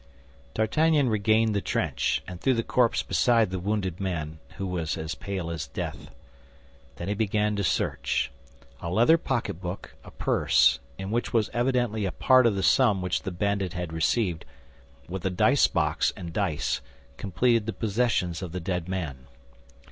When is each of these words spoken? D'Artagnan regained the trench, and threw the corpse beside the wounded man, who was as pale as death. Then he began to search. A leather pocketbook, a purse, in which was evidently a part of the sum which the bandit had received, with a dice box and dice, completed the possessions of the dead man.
D'Artagnan 0.55 1.09
regained 1.09 1.53
the 1.53 1.61
trench, 1.61 2.23
and 2.27 2.41
threw 2.41 2.55
the 2.55 2.63
corpse 2.63 3.03
beside 3.03 3.51
the 3.51 3.59
wounded 3.59 3.99
man, 3.99 4.39
who 4.57 4.65
was 4.65 4.97
as 4.97 5.13
pale 5.13 5.51
as 5.51 5.67
death. 5.67 6.09
Then 6.95 7.07
he 7.07 7.13
began 7.13 7.55
to 7.57 7.63
search. 7.63 8.31
A 8.79 8.89
leather 8.89 9.19
pocketbook, 9.19 9.93
a 10.03 10.09
purse, 10.09 10.79
in 10.97 11.11
which 11.11 11.33
was 11.33 11.51
evidently 11.53 12.05
a 12.05 12.11
part 12.11 12.47
of 12.47 12.55
the 12.55 12.63
sum 12.63 13.03
which 13.03 13.21
the 13.21 13.29
bandit 13.31 13.73
had 13.73 13.93
received, 13.93 14.43
with 15.07 15.23
a 15.23 15.29
dice 15.29 15.67
box 15.67 16.11
and 16.17 16.33
dice, 16.33 16.81
completed 17.17 17.67
the 17.67 17.71
possessions 17.71 18.41
of 18.41 18.53
the 18.53 18.59
dead 18.59 18.89
man. 18.89 19.27